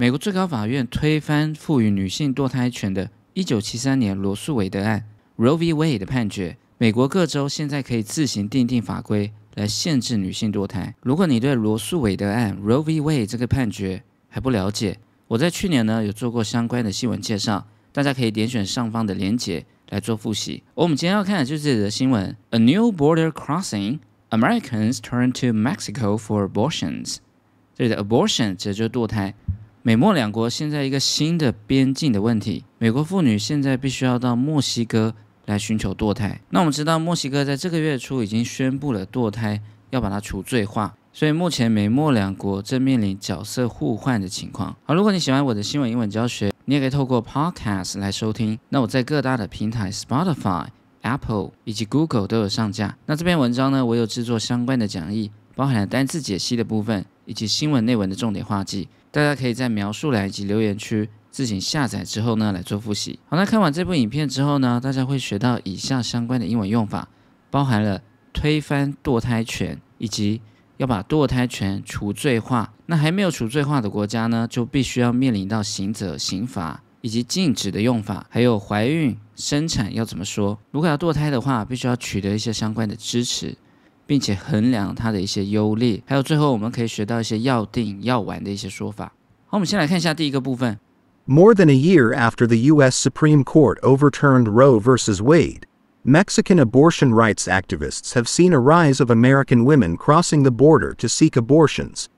[0.00, 5.04] 美国最高法院推翻赋予女性堕胎权的1973年罗素韦德案
[5.36, 5.74] （Roe v.
[5.74, 6.56] Wade） 的判决。
[6.78, 10.94] 美国各州现在可以自行订定法规来限制女性堕胎。
[11.02, 13.00] 如果你对罗素韦德案 （Roe v.
[13.00, 20.62] Wade） 这个判决还不了解，我在去年呢有做过相关的新闻介绍，大家可以点选上方的链接来做复习。
[20.74, 23.98] 我们今天要看的就是这则新闻：A new border crossing,
[24.30, 27.16] Americans turn to Mexico for abortions。
[27.74, 29.34] 这里的 abortion 指的就是堕胎。
[29.88, 35.14] 美墨两国现在一个新的边境的问题，美国妇女现在必须要到墨西哥。
[35.46, 36.38] 来寻求堕胎。
[36.50, 44.76] 那我们知道，墨西哥在这个月初已经宣布了堕胎要把它除罪化，所以目前美墨两国正面临角色互换的情况。
[44.84, 48.58] 好，如果你喜欢我的新闻英文教学，你也可以透过 Podcast 来收听。
[48.68, 50.66] 那我在各大的平台 Spotify、
[51.00, 52.94] Apple 以及 Google 都有上架。
[53.06, 61.08] 那这篇文章呢，我有制作相关的讲义，包含了单字解析的部分以及新闻内文的重点画记，大家可以在描述栏以及留言区。
[61.30, 63.20] 自行下载之后呢，来做复习。
[63.28, 67.06] 好，那看完这部影片之后呢，大家会学到以下相关的英文用法，
[67.50, 68.00] 包含了
[68.32, 70.40] 推翻堕胎权，以及
[70.78, 72.72] 要把堕胎权除罪化。
[72.86, 78.26] 那还没有除罪化的国家呢，就必须要面临到刑责、刑罚以及禁止的用法。
[78.30, 80.58] 还有怀孕、生产要怎么说？
[80.72, 83.56] 如果要堕胎的话，必须要取得一些相关的支持，
[84.07, 86.01] 并且衡量它的一些优劣。
[86.05, 89.13] 还有最后我们可以学到一些要定、要完的一些说法。
[89.47, 90.79] 好，我们先来看一下第一个部分。
[91.25, 92.97] More than a year after the U.S.
[92.97, 95.21] Supreme Court overturned Roe v.
[95.21, 95.61] Wade,
[96.03, 101.07] Mexican abortion rights activists have seen a rise of American women crossing the border to
[101.07, 102.09] seek abortions,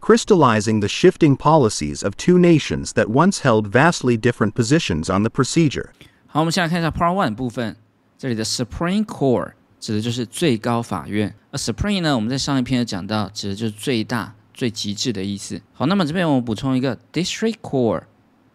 [0.00, 5.30] crystallizing the shifting policies of two nations that once held vastly different positions on the
[5.30, 5.90] procedure.
[6.28, 7.74] 好，我们先来看一下 Part One 部分，
[8.16, 15.61] 这里的 Supreme Court 指的就是最高法院，而 Supreme 呢，我们在上一篇有讲到，指的就是最大、最极致的意思。
[15.73, 18.03] 好，那么这边我们补充一个 District Court。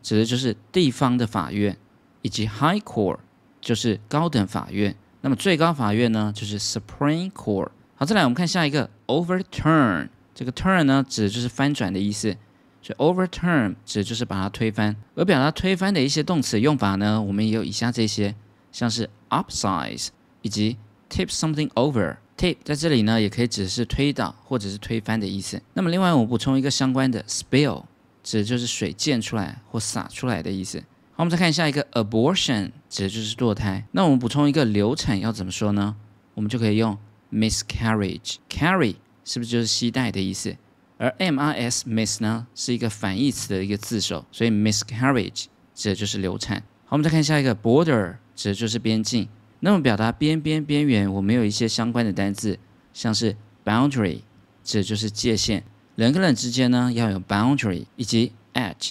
[0.03, 1.79] 指的就是地方的法院，
[2.23, 3.19] 以及 High Court
[3.61, 4.97] 就是高等法院。
[5.21, 7.69] 那么最高法院呢，就是 Supreme Court。
[7.95, 10.09] 好，再来我们看下一个 Overturn。
[10.35, 12.37] 这个 turn 呢，指的就是翻转的意思，
[12.83, 14.97] 所以 Overturn 指的就是把它推翻。
[15.15, 18.35] 而表达推翻的一些动词用法呢，我们也有以下这些，
[18.73, 20.09] 像是 upsize
[20.41, 20.77] 以及
[21.13, 22.17] tip something over。
[22.37, 25.61] tip 在这里呢，也可以指的是推倒或者是推翻的意思。
[25.75, 27.85] 那么另外我补充一个相关的 spill。
[28.25, 30.79] 指的就是水溅出来或洒出来的意思。
[31.11, 33.85] 好，我们再看下一个 abortion，指的就是堕胎。
[33.91, 35.97] 那我们补充一个流产要怎么说呢？
[36.35, 36.97] 我们就可以用
[37.33, 38.37] miscarriage。
[38.49, 40.57] carry 是不是就是携带的意思？
[40.99, 46.59] 而 m i s miss 呢是一个反义词的一个字首，所以 miscarriage 指的就是流产。
[46.85, 49.29] 好，我们再看下一个 border，指的就是边境。
[49.65, 52.59] 那么表达边边边缘，我们有一些相关的单字，
[52.93, 54.23] 像是 boundary，
[54.65, 55.63] 指的就是界限。
[55.95, 58.91] 人跟人之间呢要有 boundary 以及 edge，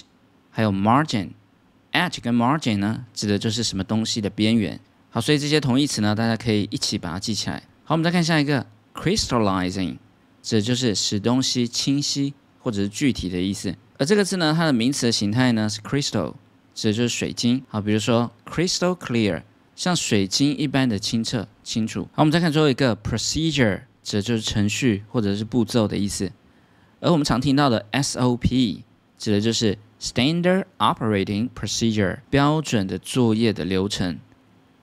[0.50, 1.32] 还有 margin。
[1.92, 4.80] edge 跟 margin 呢指的就是什么东西的边缘。
[5.10, 7.62] 好，所以这些同义词呢大家可以一起把它记起来。
[7.84, 9.98] 好，我们再看下一个 crystallizing，
[10.42, 13.76] 指的就是使东西清晰或者是具体的意思。
[13.98, 16.32] 而这个字呢它的名词形态呢是 crystal，
[16.74, 17.62] 指的就是水晶。
[17.68, 19.42] 好，比如说 crystal clear，
[19.74, 22.02] 像水晶一般的清澈清楚。
[22.12, 26.30] 好，我们再看最后一个 procedure，指的就是程序或者是步骤的意思。
[27.00, 28.82] 而我们常听到的 SOP
[29.18, 34.18] 指的就是 Standard Operating Procedure 标准的作业的流程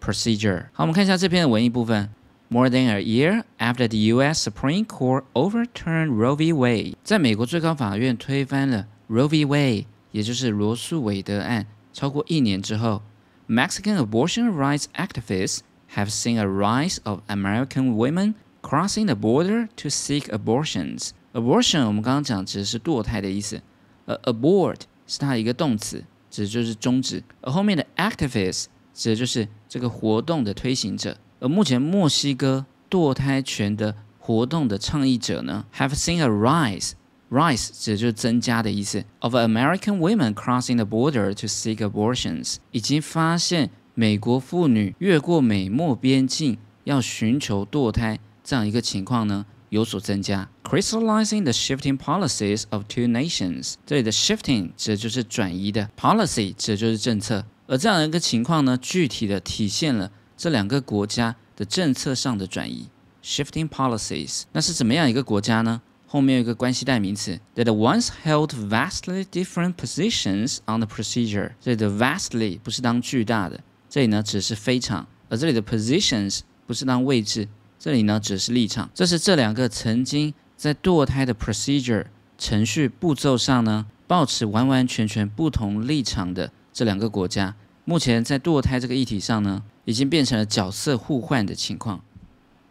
[0.02, 0.66] procedure。
[0.74, 2.10] 好，我们看一下这篇的文艺部分。
[2.52, 4.50] More than a year after the U.S.
[4.50, 6.52] Supreme Court overturned Roe v.
[6.52, 9.46] Wade，在美国最高法院推翻了 Roe v.
[9.46, 13.04] Wade，也就是罗素韦德案，超过一年之后
[13.49, 15.61] ，Mexican abortion rights activists
[15.95, 23.61] have seen a rise of American women crossing the border to seek abortions。Abortion 我们刚刚讲指的是堕胎的意思，
[24.07, 27.23] 而 abort 是它的一个动词，指的就是终止。
[27.41, 31.17] 而后面的 activist 指的就是这个活动的推行者。
[31.41, 36.29] 而目前墨西哥堕胎权的活动的倡议者呢，have seen a
[37.30, 49.46] Rise 指的就是增加的意思，of American women crossing the border to seek abortions，已经发现美国妇女越过美墨边境要寻求堕胎这样一个情况呢。
[49.70, 53.76] 有所增加，crystallizing the shifting policies of two nations。
[53.86, 57.46] 这里的 shifting 指的就是转移的，policy 指的就是政策。
[57.68, 62.90] 而这样一个情况呢，具体的体现了这两个国家的政策上的转移
[63.24, 64.46] ，shifting policies。
[64.54, 65.84] 那是怎么样一个国家呢？
[66.12, 71.52] 后面有一个关系代名词，that once held vastly different positions on the procedure。
[71.62, 77.48] 这里的 vastly 不是当巨大的，这里呢只是非常，而这里的 positions 不是当位置。
[77.78, 82.08] 这里呢只是立场，这是这两个曾经在堕胎的 procedure
[82.40, 92.04] 程序步骤上呢保持完完全全不同立场的这两个国家，目前在堕胎这个议题上呢，已经变成了角色互换的情况。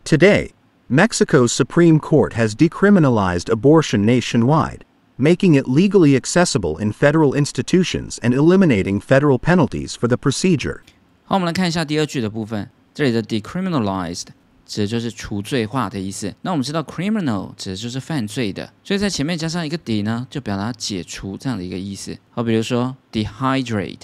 [0.05, 0.51] Today,
[0.90, 4.86] Mexico's Supreme Court has decriminalized abortion nationwide,
[5.18, 10.82] making it legally accessible in federal institutions and eliminating federal penalties for the procedure.
[11.26, 14.28] 好，我们来看一下第二句的部分，这里的 decriminalized
[14.66, 16.34] 指的就是除罪化的意思。
[16.42, 22.18] 那我们知道 criminal 指的就是犯罪的，所以在前面加上一个 de 呢，就表达解除这样的一个意思。
[22.32, 24.02] 好，比如说 dehydrate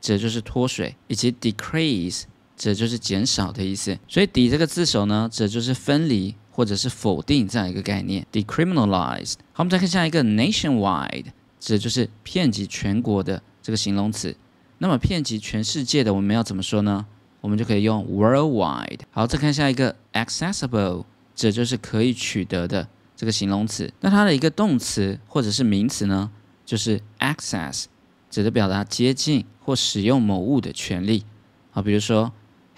[0.00, 2.24] 指的就是脱水，以及 decrease
[2.63, 3.99] 指的就是减少的意思。
[4.07, 8.25] 所以 d 这个字首呢，指的就是分离或者是否定这样一个概念。
[8.31, 9.33] decriminalized。
[9.51, 11.25] 好，我们再看下一个 nationwide，
[11.59, 14.33] 指的就是遍及全国的这个形容词。
[14.77, 17.05] 那么遍及全世界的，我们要怎么说呢？
[17.41, 19.01] 我们就可以用 worldwide。
[19.11, 21.03] 好，再看下一个 accessible，
[21.35, 22.87] 指的就是可以取得的
[23.17, 23.91] 这个形容词。
[23.99, 26.31] 那它的一个动词或者是名词呢，
[26.65, 27.83] 就是 access，
[28.29, 31.25] 指的表达接近或使用某物的权利。
[31.71, 32.31] 好，比如说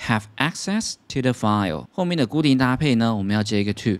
[0.07, 3.99] have access to the file，后面的固定搭配呢，我们要接一个 to，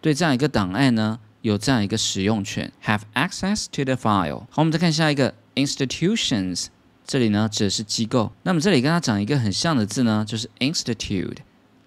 [0.00, 4.46] 对这样一个档案呢有这样一个使用权，have access to the file。
[4.50, 6.66] 好，我们再看下一个 institutions。
[7.04, 11.38] 这里呢指的是机构，那么这里跟它长一个很像的字呢，就是 institute，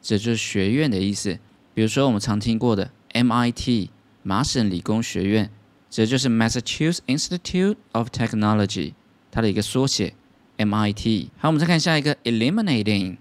[0.02, 1.38] 这就是学院的意思。
[1.75, 3.90] 比如说我们常听过的 MIT
[4.24, 5.52] 麻省理工学院，
[5.92, 8.94] 这就是 Massachusetts Institute of Technology，
[9.30, 10.16] 它的一个缩写
[10.58, 11.28] MIT。
[11.38, 13.18] 好，我们再看下一个 eliminating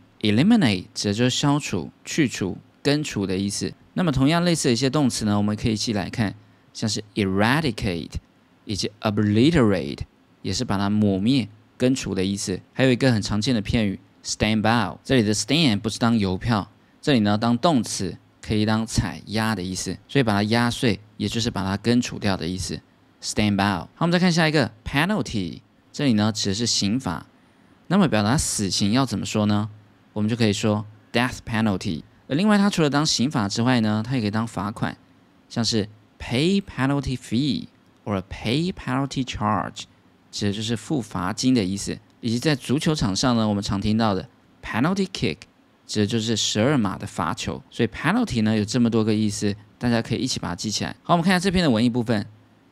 [0.94, 3.72] 指的就是消除、去除、根除的意思。
[3.94, 6.34] 那么同样类似的一些动词呢，我们可以一起来看，
[6.72, 8.12] 像是 eradicate
[8.64, 10.00] 以及 obliterate，
[10.42, 11.48] 也是把它抹灭。
[11.76, 16.70] 根除的意思，还有一个很常见的片语 stand by，这里的 stand 不是当邮票，
[17.00, 22.78] 这里呢当动词可以当踩压的意思，所以把它压碎，也就是把它根除掉的意思。
[23.22, 23.62] stand by。
[23.64, 27.26] 好，我们再看下一个 penalty，这里呢指的是刑罚，
[27.86, 29.70] 那么表达死刑要怎么说呢？
[30.12, 32.02] 我们就可以说 death penalty。
[32.28, 34.96] 而另外，它除了当刑罚之外呢，它也可以当罚款，
[35.48, 37.66] 像是 pay penalty fee
[38.04, 39.84] or pay penalty charge。
[40.30, 44.28] 指的就是付罚金的意思，以及在足球场上呢，我们常听到的
[44.62, 45.38] penalty kick，
[45.88, 47.60] 指的就是十二码的罚球。
[47.68, 50.94] 所以 penalty 呢有这么多个意思，大家可以一起把它记起来。
[51.02, 52.24] 好，我们看一下这篇的文艺部分。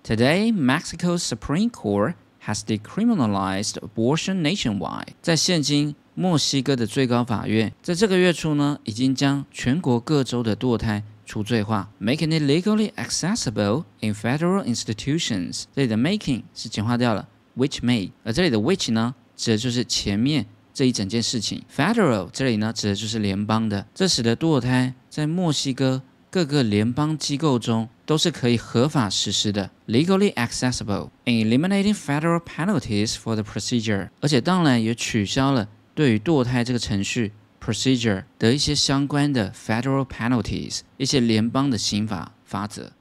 [0.05, 2.15] Today, Mexico's Supreme Court
[2.47, 5.15] has decriminalized abortion nationwide。
[5.21, 15.63] 在现今，墨西哥的最高法院在这个月初呢，已经将全国各州的堕胎除罪化，making it legally accessible in federal institutions。
[15.73, 17.29] 这里的 making 是简化掉了。
[17.57, 20.45] which made，而这里的 which 呢，指的就是前面
[20.75, 21.63] 这一整件事情。
[21.73, 34.09] Federal 这里呢，指的就是联邦的，这使得堕胎在墨西哥各个联邦机构中都是可以合法实施的，legally accessible in eliminating federal penalties for the procedure。
[34.21, 37.32] 而且当然也取消了对于堕胎这个程序
[37.64, 42.92] procedure 的一些相关的 federal penalties，一些联邦的刑法法则。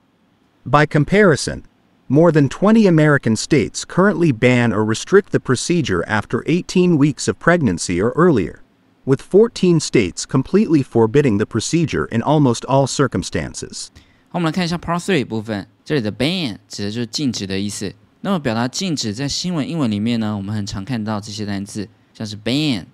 [0.65, 1.63] By comparison,
[2.07, 7.39] more than 20 American states currently ban or restrict the procedure after 18 weeks of
[7.39, 8.61] pregnancy or earlier,
[9.05, 13.89] with 14 states completely forbidding the procedure in almost all circumstances.
[14.29, 17.93] 好，我们来看一下 Part Three 部分，这里的 ban 指的就是禁止的意思。
[18.21, 22.86] 那么表达禁止，在新闻英文里面呢，我们很常看到这些单字， 像是 ban、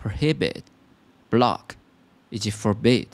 [0.00, 0.60] prohibit、
[1.28, 1.70] block
[2.30, 3.08] 以及 forbid。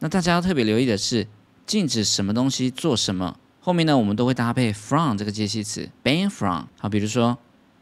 [0.00, 1.28] 那大家要特别留意的是，
[1.64, 6.64] 禁止什么东西做什么，后面呢我们都会搭配 from 这个介系词，ban from。
[6.80, 7.38] 好，比如说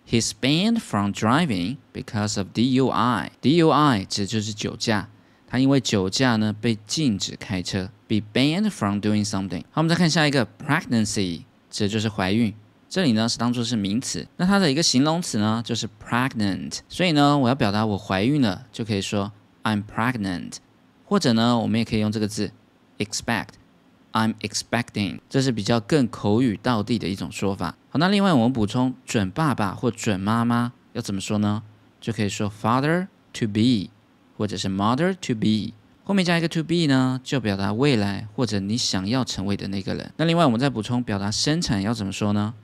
[0.07, 3.31] he's banned from driving because of DUI。
[3.40, 5.09] DUI 指就是酒驾，
[5.47, 9.62] 他因为酒驾呢被禁止开车，be banned from doing something。
[9.71, 12.54] 好，我们再看下一个 pregnancy，指的就是怀孕。
[12.94, 16.78] 这里呢是当做是名词，那它的一个形容词呢就是 pregnant。
[16.88, 19.32] 所以呢，我要表达我怀孕了，就可以说
[19.64, 20.58] I'm pregnant。
[21.04, 22.52] 或者呢，我们也可以用这个字
[22.98, 23.48] expect。
[24.12, 27.74] I'm expecting，这是比较更口语道地的一种说法。
[27.90, 31.64] 好，那另外我们补充准爸爸或准妈妈要怎么说呢？
[32.00, 33.90] 就可以说 father to be，
[34.36, 35.74] 或者是 mother to be，
[36.04, 40.12] 后面加一个 to be 呢，就表达未来或者你想要成为的那个人。
[40.16, 42.54] 那另外我们再补充表达生产要怎么说呢？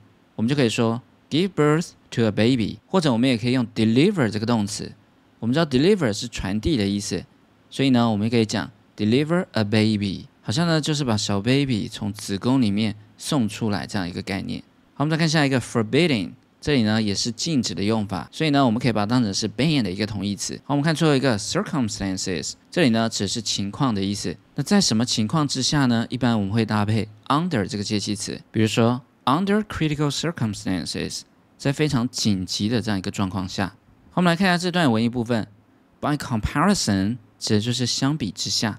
[0.41, 4.91] 我们就可以说 give birth to a baby，或者我们也可以用 deliver 这个动词。
[5.37, 7.23] 我们知道 deliver 是传递的意思，
[7.69, 10.25] 所以呢，我们也可以讲 deliver a baby。
[10.41, 14.63] 好像呢，就是把小 baby 从子宫里面送出来这样一个概念。
[14.95, 20.59] 好，我们再看下一个 forbidding，这里呢也是禁止的用法，所以呢，我们可以把它当成是 ban 的一个同义词。
[20.63, 24.35] 好，我们看最后一个 circumstances，这里呢只是情况的意思。
[24.55, 26.07] 那在什么情况之下呢？
[26.09, 31.22] 一般我们会搭配 under 这个介系词，比如说 under critical circumstances，
[31.56, 33.74] 在非常紧急的这样一个状况下。
[34.10, 35.46] 好，我们来看一下这段文艺部分。
[36.00, 38.78] By comparison，指的就是相比之下。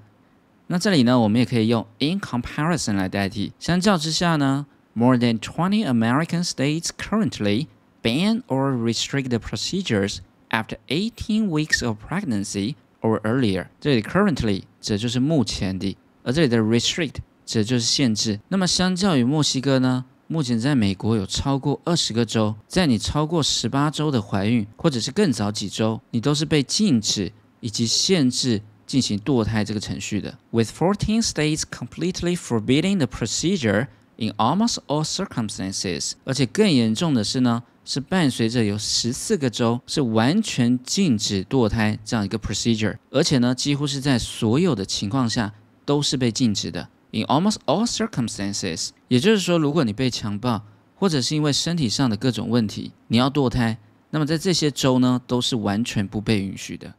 [0.68, 3.54] 那这里呢，我们也可以用 in comparison 来代替。
[3.60, 7.68] 相较之下呢，more than twenty American states currently
[8.04, 13.68] ban or restrict the procedures after eighteen weeks of pregnancy or earlier。
[13.80, 18.39] 这里 currently 指的就是目前的，而这里的 restrict 指的就是限制。
[18.50, 30.39] 那么相较于墨西哥呢， 目前在美国有超过二十个州，在你超过十八周的怀孕，或者是更早几周，你都是被禁止以及限制进行堕胎这个程序的。
[30.51, 45.53] With fourteen states completely forbidding the procedure in almost all circumstances，而且更严重的是呢，是伴随着有十四个州是完全禁止堕胎这样一个 procedure，而且呢，几乎是在所有的情况下
[45.85, 46.89] 都是被禁止的。
[47.12, 50.62] In almost all circumstances，也就是说，如果你被强暴，
[50.96, 53.77] 或者是因为身体上的各种问题，你要堕胎，
[54.10, 56.94] 那么在这些州呢，都是完全不被允许的。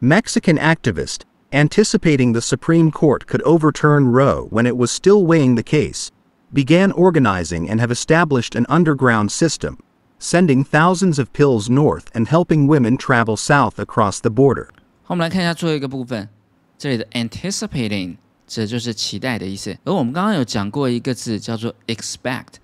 [0.00, 1.20] Mexican activist,
[1.50, 6.08] anticipating the Supreme Court could overturn Roe when it was still weighing the case,
[6.52, 9.76] began organizing and have established an underground system,
[10.18, 14.68] sending thousands of pills north and helping women travel south across the border.
[15.02, 16.28] 好，我们来看一下最后一个部分，
[16.78, 18.16] 这里的 anticipating
[18.47, 19.77] 指的就是期待的意思。
[19.83, 22.55] 而我们刚刚有讲过一个字叫做 expect，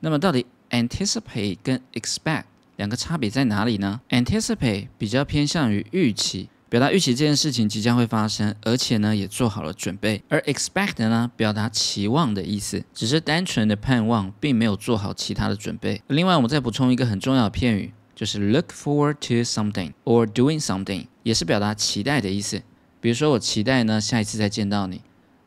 [0.00, 2.44] 那么到底 anticipate 跟 expect
[2.76, 6.48] 两个差别在哪里呢？anticipate 比较偏向于预期。
[6.70, 10.22] 表达预期这件事情即将会发生，而且呢也做好了准备。
[10.30, 16.00] 而 expect 呢，表达期望的意思，只是单纯的盼望，并没有做好其他的准备。
[16.06, 22.62] 另外，我们再补充一个很重要的片语，就是 look forward to something or doing something，也是表达期待的意思。
[23.02, 25.02] 比如说，我期待呢下一次再见到你。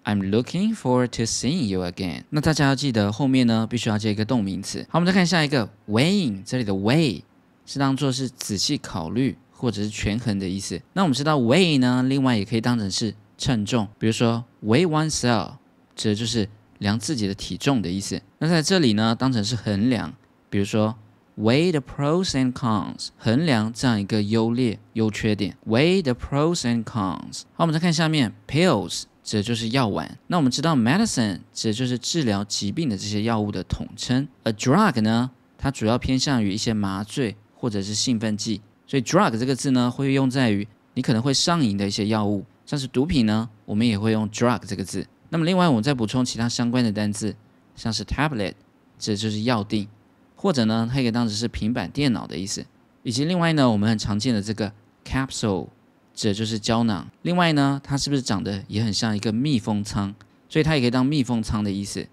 [0.05, 2.23] I'm looking forward to seeing you again。
[2.29, 4.85] 那大家要记得后面呢必须要接一个动名词。
[4.89, 7.21] 好，我们再看下一个 weighing，这里的 weigh
[7.65, 9.35] 是当做是仔细考虑。
[9.57, 10.79] 或者是权衡的意思。
[10.91, 15.53] 那我们知道 weigh 呢，另外也可以当成是称重，比如说 weigh oneself，
[15.95, 16.47] 指的就是
[16.79, 18.21] 量自己的体重的意思。
[18.39, 20.13] 那在这里呢，当成是衡量，
[20.49, 20.93] 比如说
[21.37, 25.55] weigh the pros and cons，衡量这样一个优劣优缺点。
[25.65, 27.43] weigh the pros and cons。
[27.53, 30.17] 好，我们再看下面 pills，指的就是药丸。
[30.27, 34.25] 那我们知道 medicine 指的就是治疗疾病的这些药物的统称。
[34.43, 38.61] A drug 呢，它主要偏向于一些麻醉或者是兴奋剂。
[38.87, 45.05] 所以 drug 这个字呢，会用在于你可能会上瘾的一些药物，像是毒品呢，我们也会用 drug 这个字。
[45.29, 47.35] 那么另外，我们再补充其他相关的单字，
[47.75, 48.53] 像是 tablet，
[48.99, 49.87] 指的就是药锭，
[50.35, 52.63] 或者呢，它可以当成是平板电脑的意思。
[53.01, 54.71] 以及另外呢，我们很常见的这个
[55.03, 55.67] capsule，
[56.15, 57.07] 指的就是胶囊。
[57.21, 60.15] 另外呢，它是不是长得也很像一个密封舱？
[60.49, 62.07] 所以它也可以当密封舱的意思。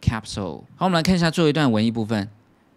[0.00, 0.64] capsule。
[0.74, 2.28] 好，我们来看一下最后一段文艺部分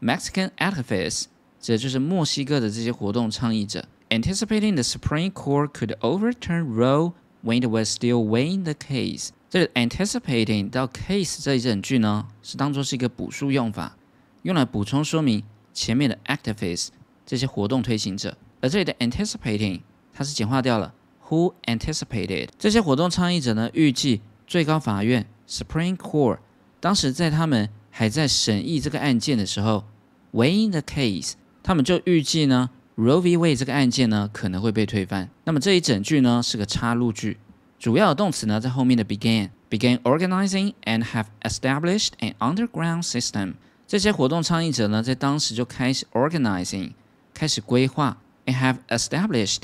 [0.01, 1.25] ，Mexican activists。
[1.60, 7.13] 这就是墨西哥的这些活动倡议者，anticipating the Supreme Court could overturn Roe
[7.44, 9.29] when it was still weighing the case。
[9.50, 13.98] 这个 anticipating 到 case 这一整句呢，是当做是一个补数用法，
[14.44, 16.89] 用来补充说明前面的 activists
[17.25, 18.38] 这些活动推行者。
[18.62, 19.82] 而这里的 anticipating
[20.17, 20.93] 它是简化掉了
[21.27, 22.48] who anticipated。
[22.57, 26.38] 这些活动倡议者呢，预计最高法院 Supreme Court
[26.79, 29.84] 当时在他们还在审议这个案件的时候
[30.31, 31.34] ，weighing the case。
[31.62, 33.38] 他们就预计呢，Roe v.
[33.38, 35.29] Wade 这个案件呢可能会被推翻。
[35.43, 37.38] 那么这一整句呢是个插入句，
[37.77, 43.55] 主要的动词呢在后面的 began，began organizing and have established an underground system。
[43.88, 46.93] 这些活动倡议者呢在当时就开始 organizing，
[47.34, 49.63] 开始规划，and have established，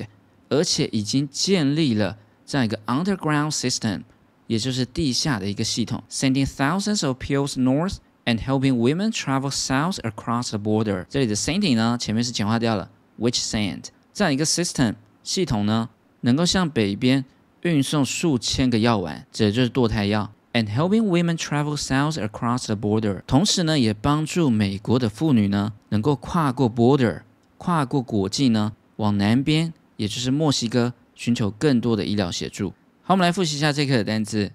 [0.52, 2.16] 而且已经建立了
[2.46, 4.04] 这样一个 underground system，
[4.46, 7.96] 也就是地下的一个系统，sending thousands of pills north。
[8.24, 11.04] and helping women travel south across the border。
[11.10, 12.88] 这里的 sending 呢，前面是简化掉了
[13.20, 14.94] ，which send 这样一个 system
[15.24, 15.90] 系统呢，
[16.22, 17.26] 能够向北边
[17.64, 20.32] 运送数千个药丸，指的就是堕胎药。
[20.54, 27.22] And helping women travel south across the border，同时呢，也帮助美国的妇女呢，能够跨过 border，
[27.58, 32.74] 跨过国境呢，往南边，也就是墨西哥，寻求更多的医疗协助。
[33.04, 34.52] 好，我们来复习一下这课的单词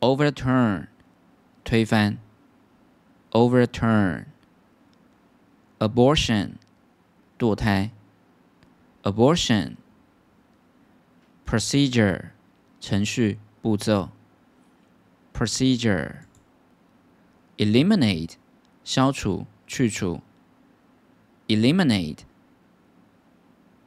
[0.00, 0.88] ：overturn，
[1.62, 2.18] 推翻。
[3.30, 4.24] overturn,
[5.78, 6.56] abortion,
[7.38, 7.92] 堕胎
[9.04, 9.76] ，abortion,
[11.46, 12.30] procedure,
[12.80, 14.10] 程序步骤
[15.32, 16.16] ，procedure,
[17.56, 18.32] eliminate,
[18.82, 20.20] 消除去除
[21.46, 22.18] ，eliminate,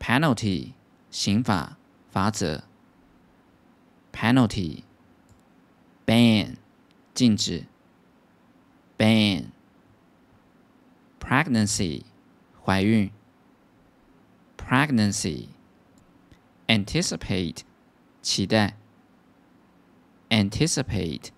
[0.04, 0.74] penalty,
[1.10, 1.76] 刑法
[2.10, 2.62] 罚则，
[4.12, 4.84] penalty,
[6.06, 6.56] ban,
[7.14, 7.66] 禁止。
[8.98, 9.52] ban
[11.18, 12.04] pregnancy
[12.62, 13.10] 怀孕，
[14.58, 15.48] pregnancy
[16.68, 17.62] anticipate
[18.20, 18.74] 期待，
[20.28, 21.30] anticipate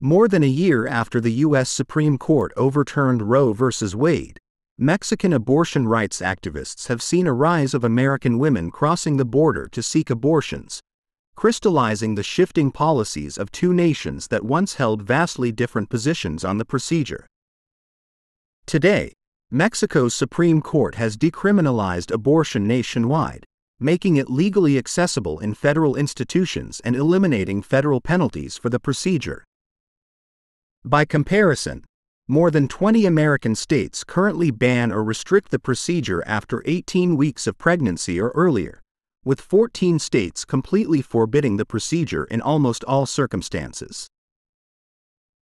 [0.00, 1.68] More than a year after the U.S.
[1.68, 3.64] Supreme Court overturned Roe v.
[3.96, 4.38] Wade,
[4.79, 9.83] Mexican abortion rights activists have seen a rise of American women crossing the border to
[9.83, 10.79] seek abortions,
[11.35, 16.65] crystallizing the shifting policies of two nations that once held vastly different positions on the
[16.65, 17.27] procedure.
[18.65, 19.13] Today,
[19.51, 23.45] Mexico's Supreme Court has decriminalized abortion nationwide,
[23.79, 29.43] making it legally accessible in federal institutions and eliminating federal penalties for the procedure.
[30.83, 31.85] By comparison,
[32.27, 37.57] more than 20 American states currently ban or restrict the procedure after 18 weeks of
[37.57, 38.81] pregnancy or earlier,
[39.25, 44.07] with 14 states completely forbidding the procedure in almost all circumstances.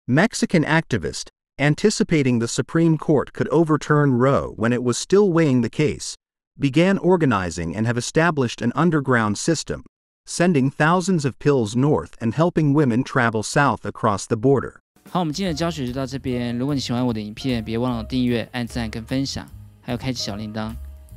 [0.08, 5.70] Mexican activist, anticipating the Supreme Court could overturn Roe when it was still weighing the
[5.70, 6.16] case,
[6.58, 9.84] began organizing and have established an underground system,
[10.26, 14.80] sending thousands of pills north and helping women travel south across the border.
[15.10, 16.56] 好，我们今天的教学就到这边。
[16.56, 19.46] 如果你喜欢我的影片，别忘了订阅、按赞跟分享，
[19.82, 20.72] 还有开启小铃铛。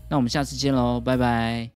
[0.09, 1.69] 那我们下次见喽，拜拜。